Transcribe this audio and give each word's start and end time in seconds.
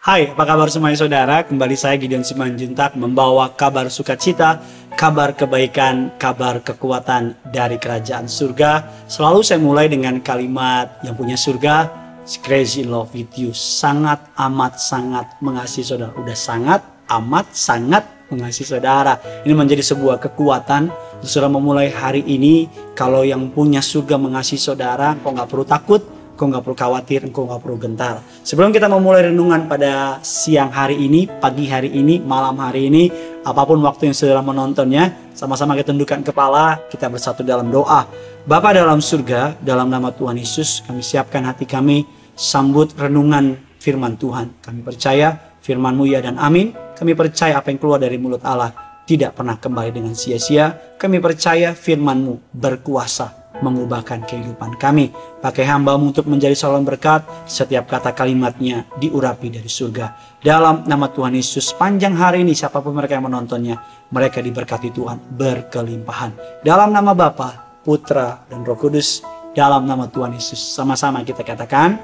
Hai, 0.00 0.32
apa 0.32 0.48
kabar 0.48 0.72
semuanya 0.72 0.96
saudara? 0.96 1.44
Kembali 1.44 1.76
saya 1.76 2.00
Gideon 2.00 2.24
Simanjuntak 2.24 2.96
membawa 2.96 3.52
kabar 3.52 3.92
sukacita, 3.92 4.56
kabar 4.96 5.36
kebaikan, 5.36 6.16
kabar 6.16 6.64
kekuatan 6.64 7.36
dari 7.52 7.76
kerajaan 7.76 8.24
surga. 8.24 9.04
Selalu 9.04 9.44
saya 9.44 9.60
mulai 9.60 9.92
dengan 9.92 10.16
kalimat 10.24 11.04
yang 11.04 11.12
punya 11.20 11.36
surga, 11.36 11.92
crazy 12.40 12.80
love 12.88 13.12
with 13.12 13.28
you. 13.36 13.52
Sangat 13.52 14.24
amat 14.40 14.80
sangat 14.80 15.36
mengasihi 15.44 15.84
saudara. 15.84 16.16
Udah 16.16 16.32
sangat 16.32 16.80
amat 17.20 17.52
sangat 17.52 18.08
mengasihi 18.32 18.72
saudara. 18.72 19.20
Ini 19.44 19.52
menjadi 19.52 19.84
sebuah 19.84 20.16
kekuatan 20.16 20.88
untuk 21.20 21.28
saudara 21.28 21.52
memulai 21.52 21.92
hari 21.92 22.24
ini. 22.24 22.72
Kalau 22.96 23.20
yang 23.20 23.52
punya 23.52 23.84
surga 23.84 24.16
mengasihi 24.16 24.64
saudara, 24.64 25.12
kok 25.20 25.28
nggak 25.28 25.48
perlu 25.52 25.68
takut, 25.68 26.00
Engkau 26.40 26.56
nggak 26.56 26.64
perlu 26.64 26.78
khawatir, 26.80 27.20
engkau 27.28 27.44
nggak 27.44 27.60
perlu 27.60 27.76
gentar. 27.76 28.24
Sebelum 28.48 28.72
kita 28.72 28.88
memulai 28.88 29.28
renungan 29.28 29.68
pada 29.68 30.24
siang 30.24 30.72
hari 30.72 30.96
ini, 30.96 31.28
pagi 31.28 31.68
hari 31.68 31.92
ini, 31.92 32.16
malam 32.16 32.56
hari 32.56 32.88
ini, 32.88 33.12
apa 33.44 33.60
pun 33.68 33.76
waktu 33.84 34.08
yang 34.08 34.16
saudara 34.16 34.40
menontonnya, 34.40 35.36
sama-sama 35.36 35.76
kita 35.76 35.92
tundukkan 35.92 36.24
kepala, 36.24 36.80
kita 36.88 37.12
bersatu 37.12 37.44
dalam 37.44 37.68
doa. 37.68 38.08
Bapa 38.48 38.72
dalam 38.72 39.04
surga, 39.04 39.60
dalam 39.60 39.92
nama 39.92 40.16
Tuhan 40.16 40.40
Yesus, 40.40 40.80
kami 40.88 41.04
siapkan 41.04 41.44
hati 41.44 41.68
kami, 41.68 42.08
sambut 42.32 42.96
renungan 42.96 43.60
firman 43.76 44.16
Tuhan. 44.16 44.64
Kami 44.64 44.80
percaya 44.80 45.36
firman-Mu 45.60 46.08
ya 46.08 46.24
dan 46.24 46.40
amin. 46.40 46.72
Kami 46.96 47.12
percaya 47.12 47.60
apa 47.60 47.68
yang 47.68 47.76
keluar 47.76 48.00
dari 48.00 48.16
mulut 48.16 48.40
Allah 48.48 48.72
tidak 49.04 49.36
pernah 49.36 49.60
kembali 49.60 49.92
dengan 49.92 50.16
sia-sia. 50.16 50.96
Kami 50.96 51.20
percaya 51.20 51.76
firman-Mu 51.76 52.56
berkuasa 52.56 53.39
mengubahkan 53.58 54.22
kehidupan 54.22 54.78
kami. 54.78 55.10
Pakai 55.42 55.66
hambamu 55.66 56.14
untuk 56.14 56.30
menjadi 56.30 56.54
saluran 56.54 56.86
berkat, 56.86 57.26
setiap 57.50 57.90
kata 57.90 58.14
kalimatnya 58.14 58.86
diurapi 59.02 59.50
dari 59.50 59.66
surga. 59.66 60.38
Dalam 60.40 60.86
nama 60.86 61.10
Tuhan 61.10 61.34
Yesus, 61.34 61.74
panjang 61.74 62.14
hari 62.14 62.46
ini 62.46 62.54
siapa 62.54 62.78
pun 62.78 62.94
mereka 62.94 63.18
yang 63.18 63.26
menontonnya, 63.26 63.76
mereka 64.14 64.40
diberkati 64.40 64.94
Tuhan 64.94 65.20
berkelimpahan. 65.34 66.62
Dalam 66.62 66.94
nama 66.94 67.12
Bapa, 67.12 67.82
Putra, 67.82 68.46
dan 68.48 68.62
Roh 68.62 68.78
Kudus, 68.78 69.20
dalam 69.52 69.84
nama 69.84 70.06
Tuhan 70.06 70.32
Yesus. 70.38 70.58
Sama-sama 70.58 71.26
kita 71.26 71.42
katakan, 71.42 71.98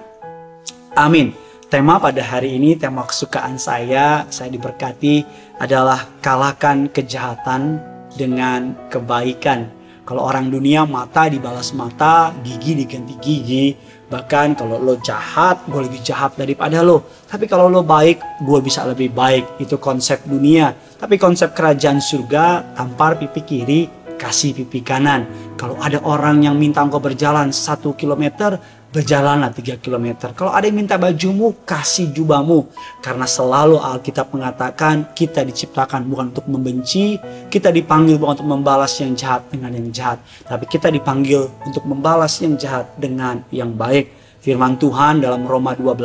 amin. 0.98 1.32
Tema 1.66 1.98
pada 1.98 2.22
hari 2.22 2.54
ini, 2.54 2.78
tema 2.78 3.02
kesukaan 3.02 3.58
saya, 3.58 4.22
saya 4.30 4.46
diberkati 4.54 5.26
adalah 5.58 6.06
kalahkan 6.22 6.86
kejahatan 6.86 7.82
dengan 8.14 8.86
kebaikan. 8.86 9.75
Kalau 10.06 10.22
orang 10.22 10.46
dunia 10.54 10.86
mata 10.86 11.26
dibalas 11.26 11.74
mata, 11.74 12.30
gigi 12.46 12.78
diganti 12.78 13.18
gigi. 13.18 13.74
Bahkan 14.06 14.54
kalau 14.54 14.78
lo 14.78 15.02
jahat, 15.02 15.66
gue 15.66 15.82
lebih 15.82 15.98
jahat 15.98 16.38
daripada 16.38 16.78
lo. 16.78 17.02
Tapi 17.26 17.50
kalau 17.50 17.66
lo 17.66 17.82
baik, 17.82 18.22
gue 18.46 18.60
bisa 18.62 18.86
lebih 18.86 19.10
baik. 19.10 19.58
Itu 19.58 19.82
konsep 19.82 20.22
dunia. 20.22 20.70
Tapi 20.94 21.18
konsep 21.18 21.50
kerajaan 21.58 21.98
surga, 21.98 22.78
tampar 22.78 23.18
pipi 23.18 23.42
kiri, 23.42 23.82
kasih 24.14 24.54
pipi 24.62 24.86
kanan. 24.86 25.26
Kalau 25.58 25.74
ada 25.82 25.98
orang 26.06 26.38
yang 26.46 26.54
minta 26.54 26.86
engkau 26.86 27.02
berjalan 27.02 27.50
satu 27.50 27.98
kilometer, 27.98 28.62
berjalanlah 28.94 29.52
3 29.52 29.82
km. 29.82 30.32
Kalau 30.32 30.54
ada 30.54 30.64
yang 30.64 30.78
minta 30.78 30.96
bajumu, 30.96 31.52
kasih 31.68 32.10
jubahmu. 32.14 32.70
Karena 33.04 33.28
selalu 33.28 33.76
Alkitab 33.76 34.32
mengatakan 34.32 35.12
kita 35.12 35.44
diciptakan 35.44 36.06
bukan 36.08 36.32
untuk 36.32 36.46
membenci, 36.48 37.20
kita 37.52 37.68
dipanggil 37.74 38.16
bukan 38.16 38.40
untuk 38.40 38.48
membalas 38.48 38.96
yang 39.02 39.12
jahat 39.12 39.44
dengan 39.52 39.74
yang 39.74 39.88
jahat. 39.92 40.18
Tapi 40.48 40.64
kita 40.64 40.88
dipanggil 40.88 41.50
untuk 41.66 41.84
membalas 41.84 42.40
yang 42.40 42.56
jahat 42.56 42.88
dengan 42.96 43.44
yang 43.52 43.74
baik. 43.76 44.08
Firman 44.40 44.78
Tuhan 44.78 45.20
dalam 45.20 45.42
Roma 45.44 45.74
12 45.74 46.00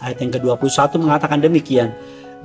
ayat 0.00 0.18
yang 0.18 0.32
ke-21 0.32 0.96
mengatakan 0.96 1.38
demikian. 1.38 1.92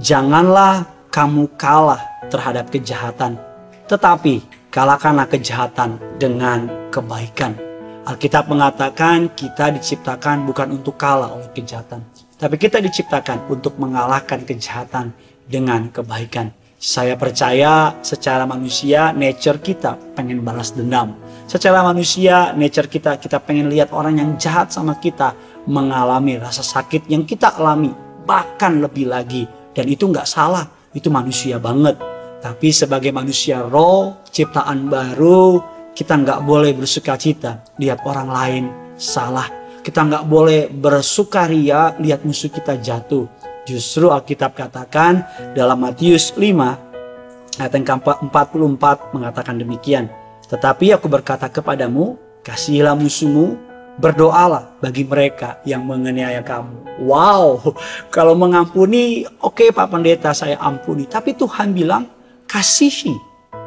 Janganlah 0.03 0.83
kamu 1.07 1.47
kalah 1.55 2.03
terhadap 2.27 2.67
kejahatan, 2.67 3.39
tetapi 3.87 4.43
kalahkanlah 4.67 5.23
kejahatan 5.31 5.95
dengan 6.19 6.67
kebaikan. 6.91 7.64
Alkitab 8.05 8.45
mengatakan 8.53 9.33
kita 9.33 9.73
diciptakan 9.73 10.45
bukan 10.45 10.77
untuk 10.77 10.93
kalah 10.93 11.33
oleh 11.33 11.49
kejahatan, 11.57 12.05
tapi 12.37 12.53
kita 12.61 12.77
diciptakan 12.77 13.49
untuk 13.49 13.81
mengalahkan 13.81 14.45
kejahatan 14.45 15.09
dengan 15.49 15.89
kebaikan. 15.89 16.53
Saya 16.77 17.17
percaya 17.17 17.97
secara 18.05 18.45
manusia 18.45 19.09
nature 19.09 19.57
kita 19.57 19.97
pengen 20.13 20.45
balas 20.45 20.77
dendam. 20.77 21.17
Secara 21.49 21.81
manusia 21.81 22.53
nature 22.53 22.85
kita 22.85 23.17
kita 23.17 23.41
pengen 23.41 23.73
lihat 23.73 23.89
orang 23.89 24.21
yang 24.21 24.37
jahat 24.37 24.69
sama 24.69 25.01
kita 25.01 25.33
mengalami 25.65 26.37
rasa 26.37 26.61
sakit 26.61 27.09
yang 27.09 27.25
kita 27.25 27.57
alami 27.57 27.89
bahkan 28.21 28.85
lebih 28.85 29.09
lagi 29.09 29.49
dan 29.73 29.89
itu 29.89 30.05
nggak 30.05 30.29
salah 30.29 30.69
itu 30.93 31.09
manusia 31.09 31.57
banget. 31.57 31.97
Tapi 32.37 32.69
sebagai 32.69 33.09
manusia 33.09 33.65
roh 33.65 34.21
ciptaan 34.29 34.85
baru 34.93 35.73
kita 35.95 36.19
nggak 36.19 36.43
boleh 36.43 36.75
bersuka 36.75 37.15
cita 37.15 37.63
lihat 37.79 38.03
orang 38.03 38.27
lain 38.27 38.63
salah. 38.99 39.47
Kita 39.79 40.03
nggak 40.03 40.27
boleh 40.27 40.67
bersukaria 40.67 41.95
lihat 42.03 42.27
musuh 42.27 42.51
kita 42.51 42.75
jatuh. 42.75 43.31
Justru 43.63 44.11
Alkitab 44.11 44.53
katakan 44.53 45.23
dalam 45.55 45.79
Matius 45.81 46.35
5 46.35 47.57
ayat 47.57 47.71
yang 47.71 47.85
ke-44 47.87 48.83
mengatakan 49.15 49.55
demikian. 49.55 50.11
Tetapi 50.45 50.93
aku 50.93 51.07
berkata 51.07 51.49
kepadamu, 51.49 52.19
kasihilah 52.43 52.93
musuhmu, 52.93 53.57
berdoalah 53.97 54.77
bagi 54.83 55.07
mereka 55.07 55.63
yang 55.65 55.87
menganiaya 55.87 56.43
kamu. 56.43 57.07
Wow, 57.07 57.73
kalau 58.13 58.35
mengampuni, 58.35 59.25
oke 59.41 59.63
okay, 59.63 59.69
Pak 59.71 59.89
Pendeta 59.89 60.35
saya 60.35 60.59
ampuni. 60.61 61.07
Tapi 61.09 61.33
Tuhan 61.33 61.73
bilang, 61.73 62.05
kasihi, 62.45 63.15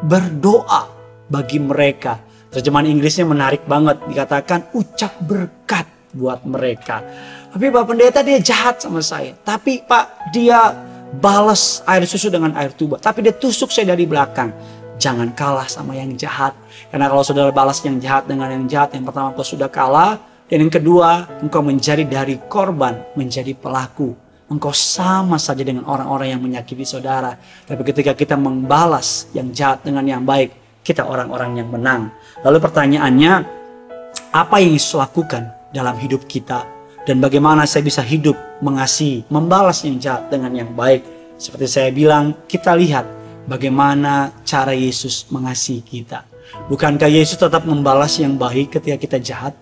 berdoa 0.06 0.97
bagi 1.28 1.60
mereka. 1.60 2.18
Terjemahan 2.48 2.88
Inggrisnya 2.88 3.28
menarik 3.28 3.68
banget. 3.68 4.00
Dikatakan 4.08 4.72
ucap 4.72 5.12
berkat 5.20 5.84
buat 6.16 6.42
mereka. 6.48 7.04
Tapi 7.52 7.68
Pak 7.68 7.84
Pendeta 7.84 8.20
dia 8.24 8.40
jahat 8.40 8.80
sama 8.80 9.04
saya. 9.04 9.36
Tapi 9.44 9.84
Pak 9.84 10.32
dia 10.32 10.72
balas 11.20 11.84
air 11.84 12.08
susu 12.08 12.32
dengan 12.32 12.56
air 12.56 12.72
tuba. 12.72 12.96
Tapi 12.96 13.24
dia 13.24 13.36
tusuk 13.36 13.68
saya 13.68 13.92
dari 13.92 14.08
belakang. 14.08 14.52
Jangan 14.98 15.30
kalah 15.36 15.68
sama 15.68 15.94
yang 15.94 16.16
jahat. 16.16 16.56
Karena 16.90 17.06
kalau 17.06 17.22
saudara 17.22 17.52
balas 17.52 17.78
yang 17.84 18.00
jahat 18.00 18.24
dengan 18.24 18.48
yang 18.48 18.64
jahat. 18.64 18.96
Yang 18.96 19.12
pertama 19.12 19.36
kau 19.36 19.44
sudah 19.44 19.68
kalah. 19.68 20.16
Dan 20.48 20.64
yang 20.64 20.72
kedua 20.72 21.28
engkau 21.44 21.60
menjadi 21.60 22.08
dari 22.08 22.40
korban 22.48 22.96
menjadi 23.12 23.52
pelaku. 23.52 24.16
Engkau 24.48 24.72
sama 24.72 25.36
saja 25.36 25.60
dengan 25.60 25.84
orang-orang 25.84 26.32
yang 26.32 26.40
menyakiti 26.40 26.88
saudara. 26.88 27.36
Tapi 27.68 27.84
ketika 27.84 28.16
kita 28.16 28.32
membalas 28.40 29.28
yang 29.36 29.52
jahat 29.52 29.84
dengan 29.84 30.08
yang 30.08 30.24
baik 30.24 30.67
kita 30.88 31.04
orang-orang 31.04 31.60
yang 31.60 31.68
menang. 31.68 32.08
Lalu 32.40 32.64
pertanyaannya, 32.64 33.32
apa 34.32 34.56
yang 34.56 34.72
Yesus 34.72 34.96
lakukan 34.96 35.52
dalam 35.68 36.00
hidup 36.00 36.24
kita? 36.24 36.64
Dan 37.04 37.20
bagaimana 37.20 37.68
saya 37.68 37.84
bisa 37.84 38.00
hidup 38.00 38.36
mengasihi, 38.64 39.28
membalas 39.28 39.84
yang 39.84 40.00
jahat 40.00 40.32
dengan 40.32 40.56
yang 40.56 40.72
baik? 40.72 41.04
Seperti 41.36 41.68
saya 41.68 41.88
bilang, 41.92 42.32
kita 42.48 42.72
lihat 42.72 43.04
bagaimana 43.44 44.32
cara 44.48 44.72
Yesus 44.72 45.28
mengasihi 45.28 45.84
kita. 45.84 46.24
Bukankah 46.72 47.08
Yesus 47.12 47.36
tetap 47.36 47.68
membalas 47.68 48.16
yang 48.16 48.40
baik 48.40 48.80
ketika 48.80 48.96
kita 48.96 49.16
jahat? 49.20 49.52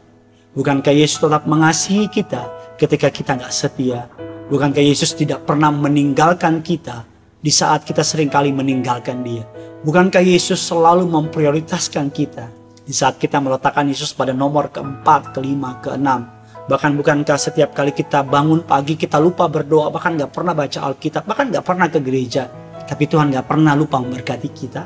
Bukankah 0.54 0.94
Yesus 0.94 1.18
tetap 1.18 1.42
mengasihi 1.50 2.06
kita 2.06 2.46
ketika 2.78 3.10
kita 3.10 3.34
nggak 3.34 3.50
setia? 3.50 4.06
Bukankah 4.46 4.82
Yesus 4.82 5.10
tidak 5.10 5.42
pernah 5.42 5.74
meninggalkan 5.74 6.62
kita 6.62 7.02
di 7.40 7.52
saat 7.52 7.84
kita 7.84 8.00
sering 8.00 8.32
kali 8.32 8.52
meninggalkan 8.52 9.20
dia? 9.20 9.44
Bukankah 9.84 10.24
Yesus 10.24 10.58
selalu 10.64 11.04
memprioritaskan 11.06 12.08
kita 12.10 12.48
di 12.82 12.94
saat 12.96 13.20
kita 13.20 13.38
meletakkan 13.38 13.86
Yesus 13.86 14.16
pada 14.16 14.32
nomor 14.32 14.72
keempat, 14.72 15.36
kelima, 15.36 15.78
keenam? 15.84 16.26
Bahkan 16.66 16.98
bukankah 16.98 17.38
setiap 17.38 17.78
kali 17.78 17.94
kita 17.94 18.26
bangun 18.26 18.66
pagi 18.66 18.98
kita 18.98 19.22
lupa 19.22 19.46
berdoa, 19.46 19.86
bahkan 19.86 20.18
gak 20.18 20.34
pernah 20.34 20.50
baca 20.50 20.78
Alkitab, 20.90 21.22
bahkan 21.22 21.46
gak 21.54 21.62
pernah 21.62 21.86
ke 21.86 22.02
gereja. 22.02 22.50
Tapi 22.86 23.06
Tuhan 23.06 23.30
gak 23.30 23.46
pernah 23.46 23.78
lupa 23.78 24.02
memberkati 24.02 24.50
kita. 24.50 24.82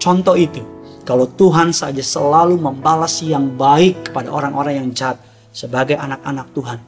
Contoh 0.00 0.32
itu, 0.40 0.64
kalau 1.04 1.28
Tuhan 1.28 1.76
saja 1.76 2.00
selalu 2.00 2.56
membalas 2.56 3.20
yang 3.20 3.52
baik 3.58 4.08
kepada 4.08 4.32
orang-orang 4.32 4.80
yang 4.80 4.88
jahat 4.96 5.20
sebagai 5.52 6.00
anak-anak 6.00 6.48
Tuhan, 6.56 6.78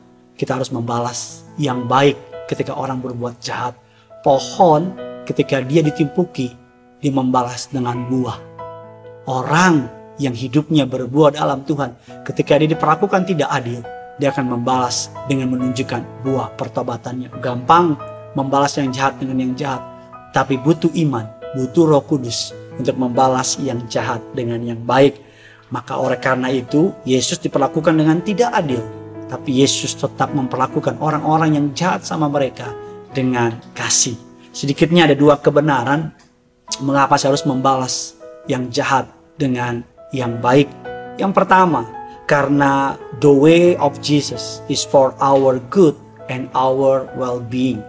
kita 0.40 0.56
harus 0.56 0.72
membalas 0.72 1.44
yang 1.60 1.84
baik 1.84 2.16
ketika 2.48 2.72
orang 2.72 3.04
berbuat 3.04 3.36
jahat. 3.44 3.76
Pohon 4.24 4.96
ketika 5.28 5.60
dia 5.60 5.84
ditimpuki, 5.84 6.56
dia 6.96 7.12
membalas 7.12 7.68
dengan 7.68 8.08
buah. 8.08 8.40
Orang 9.28 9.84
yang 10.16 10.32
hidupnya 10.32 10.88
berbuah 10.88 11.36
dalam 11.36 11.60
Tuhan, 11.68 11.92
ketika 12.24 12.56
dia 12.56 12.72
diperlakukan 12.72 13.28
tidak 13.28 13.52
adil, 13.52 13.84
dia 14.16 14.32
akan 14.32 14.48
membalas 14.48 15.12
dengan 15.28 15.52
menunjukkan 15.52 16.24
buah 16.24 16.56
pertobatannya. 16.56 17.36
Gampang 17.44 18.00
membalas 18.32 18.80
yang 18.80 18.88
jahat 18.96 19.20
dengan 19.20 19.44
yang 19.44 19.52
jahat, 19.52 19.84
tapi 20.32 20.56
butuh 20.56 20.88
iman, 21.04 21.28
butuh 21.52 21.84
roh 21.84 22.00
kudus 22.00 22.56
untuk 22.80 22.96
membalas 22.96 23.60
yang 23.60 23.84
jahat 23.92 24.24
dengan 24.32 24.64
yang 24.64 24.80
baik. 24.88 25.20
Maka 25.68 26.00
oleh 26.00 26.16
karena 26.16 26.48
itu, 26.48 26.96
Yesus 27.04 27.36
diperlakukan 27.44 27.92
dengan 27.92 28.24
tidak 28.24 28.56
adil. 28.56 28.80
Tapi 29.28 29.60
Yesus 29.60 29.92
tetap 29.92 30.32
memperlakukan 30.32 30.96
orang-orang 30.96 31.60
yang 31.60 31.66
jahat 31.76 32.08
sama 32.08 32.24
mereka 32.32 32.83
dengan 33.14 33.56
kasih. 33.72 34.18
Sedikitnya 34.50 35.06
ada 35.06 35.16
dua 35.16 35.38
kebenaran 35.38 36.10
mengapa 36.82 37.14
saya 37.14 37.32
harus 37.32 37.46
membalas 37.46 38.18
yang 38.50 38.68
jahat 38.68 39.06
dengan 39.38 39.86
yang 40.10 40.38
baik. 40.42 40.66
Yang 41.16 41.32
pertama, 41.32 41.86
karena 42.26 42.98
the 43.22 43.30
way 43.30 43.78
of 43.78 43.98
Jesus 44.02 44.60
is 44.66 44.82
for 44.82 45.14
our 45.22 45.62
good 45.70 45.94
and 46.26 46.50
our 46.54 47.06
well-being. 47.14 47.82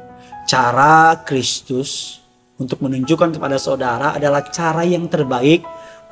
Cara 0.45 1.17
Kristus 1.25 2.21
untuk 2.61 2.79
menunjukkan 2.85 3.35
kepada 3.35 3.57
saudara 3.57 4.13
adalah 4.13 4.45
cara 4.53 4.85
yang 4.85 5.09
terbaik 5.09 5.65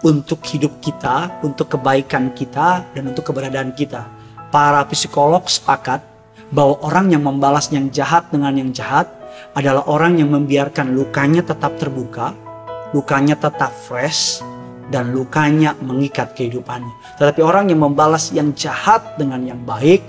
untuk 0.03 0.43
hidup 0.43 0.83
kita, 0.83 1.39
untuk 1.45 1.71
kebaikan 1.77 2.35
kita, 2.35 2.83
dan 2.91 3.03
untuk 3.07 3.31
keberadaan 3.31 3.71
kita. 3.71 4.03
Para 4.51 4.83
psikolog 4.89 5.47
sepakat 5.47 6.12
bahwa 6.51 6.81
orang 6.83 7.13
yang 7.13 7.23
membalas 7.23 7.69
yang 7.71 7.87
jahat 7.93 8.27
dengan 8.33 8.57
yang 8.57 8.73
jahat 8.75 9.07
adalah 9.53 9.85
orang 9.85 10.17
yang 10.17 10.33
membiarkan 10.33 10.97
lukanya 10.97 11.45
tetap 11.45 11.77
terbuka, 11.77 12.33
lukanya 12.91 13.37
tetap 13.37 13.69
fresh, 13.71 14.41
dan 14.89 15.13
lukanya 15.13 15.77
mengikat 15.79 16.33
kehidupannya. 16.35 16.91
Tetapi 17.21 17.41
orang 17.41 17.69
yang 17.71 17.81
membalas 17.85 18.33
yang 18.33 18.51
jahat 18.57 19.15
dengan 19.15 19.45
yang 19.45 19.61
baik, 19.63 20.01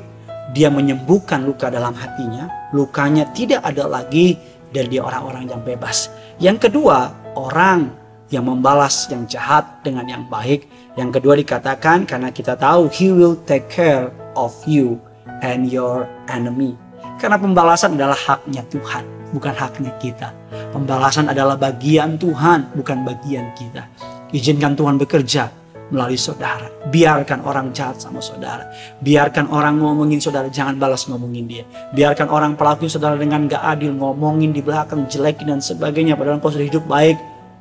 dia 0.56 0.68
menyembuhkan 0.72 1.44
luka 1.44 1.68
dalam 1.68 1.92
hatinya, 1.94 2.50
lukanya 2.72 3.28
tidak 3.32 3.64
ada 3.64 3.86
lagi, 3.86 4.36
dan 4.74 4.90
dia 4.90 5.06
orang-orang 5.06 5.48
yang 5.48 5.62
bebas. 5.62 6.10
Yang 6.42 6.68
kedua, 6.68 7.14
orang 7.38 8.04
yang 8.32 8.50
membalas 8.50 9.06
yang 9.12 9.28
jahat 9.28 9.84
dengan 9.86 10.08
yang 10.08 10.24
baik. 10.26 10.66
Yang 10.98 11.20
kedua 11.20 11.34
dikatakan 11.38 12.08
karena 12.08 12.34
kita 12.34 12.58
tahu 12.58 12.90
he 12.90 13.14
will 13.14 13.38
take 13.46 13.70
care 13.70 14.10
of 14.34 14.50
you 14.66 14.98
and 15.42 15.68
your 15.68 16.08
enemy. 16.30 16.74
Karena 17.20 17.38
pembalasan 17.38 17.94
adalah 17.94 18.16
haknya 18.16 18.64
Tuhan, 18.68 19.04
bukan 19.32 19.54
haknya 19.54 19.92
kita. 20.02 20.28
Pembalasan 20.74 21.30
adalah 21.30 21.54
bagian 21.54 22.18
Tuhan, 22.18 22.74
bukan 22.74 23.06
bagian 23.06 23.52
kita. 23.54 23.86
Izinkan 24.34 24.74
Tuhan 24.74 24.98
bekerja 24.98 25.46
melalui 25.92 26.18
saudara. 26.18 26.66
Biarkan 26.88 27.44
orang 27.44 27.70
jahat 27.70 28.00
sama 28.00 28.18
saudara. 28.18 28.66
Biarkan 28.98 29.52
orang 29.52 29.78
ngomongin 29.78 30.18
saudara, 30.18 30.48
jangan 30.50 30.74
balas 30.80 31.06
ngomongin 31.06 31.44
dia. 31.46 31.64
Biarkan 31.92 32.28
orang 32.32 32.52
pelaku 32.58 32.88
saudara 32.90 33.14
dengan 33.14 33.46
gak 33.46 33.62
adil, 33.62 33.92
ngomongin 33.94 34.50
di 34.50 34.64
belakang, 34.64 35.06
jelekin 35.06 35.54
dan 35.54 35.60
sebagainya. 35.60 36.16
Padahal 36.18 36.40
kau 36.40 36.50
sudah 36.50 36.66
hidup 36.66 36.84
baik, 36.88 37.14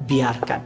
biarkan. 0.08 0.62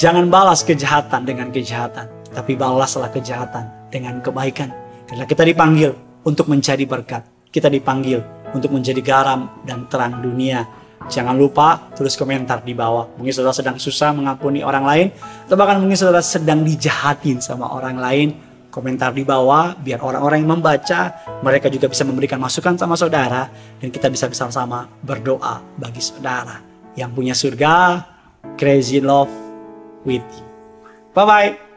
Jangan 0.00 0.32
balas 0.32 0.64
kejahatan 0.64 1.28
dengan 1.28 1.52
kejahatan. 1.52 2.08
Tapi 2.30 2.54
balaslah 2.54 3.10
kejahatan 3.10 3.90
dengan 3.90 4.22
kebaikan. 4.22 4.70
Karena 5.10 5.26
kita 5.26 5.42
dipanggil 5.42 5.90
untuk 6.24 6.46
menjadi 6.48 6.84
berkat. 6.84 7.26
Kita 7.50 7.66
dipanggil 7.66 8.22
untuk 8.54 8.70
menjadi 8.74 9.00
garam 9.02 9.62
dan 9.66 9.86
terang 9.90 10.22
dunia. 10.22 10.66
Jangan 11.10 11.34
lupa 11.34 11.90
tulis 11.96 12.14
komentar 12.14 12.62
di 12.62 12.76
bawah. 12.76 13.10
Mungkin 13.18 13.32
saudara 13.32 13.56
sedang 13.56 13.76
susah 13.80 14.14
mengampuni 14.14 14.62
orang 14.62 14.84
lain. 14.84 15.06
Atau 15.48 15.56
bahkan 15.58 15.80
mungkin 15.80 15.98
saudara 15.98 16.22
sedang 16.22 16.62
dijahatin 16.62 17.40
sama 17.42 17.72
orang 17.72 17.96
lain. 17.98 18.28
Komentar 18.70 19.10
di 19.10 19.26
bawah 19.26 19.74
biar 19.74 19.98
orang-orang 19.98 20.46
yang 20.46 20.54
membaca 20.54 21.26
mereka 21.42 21.66
juga 21.66 21.90
bisa 21.90 22.06
memberikan 22.06 22.38
masukan 22.38 22.78
sama 22.78 22.94
saudara. 22.94 23.50
Dan 23.82 23.90
kita 23.90 24.06
bisa 24.12 24.30
bersama-sama 24.30 24.86
berdoa 25.02 25.58
bagi 25.74 25.98
saudara. 25.98 26.62
Yang 26.94 27.10
punya 27.16 27.34
surga, 27.34 27.74
crazy 28.54 29.02
love 29.02 29.32
with 30.06 30.22
you. 30.22 30.46
Bye-bye. 31.16 31.69